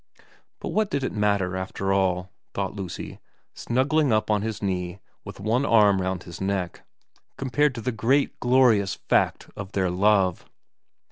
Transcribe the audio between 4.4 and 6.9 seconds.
his knee with one arm round his neck,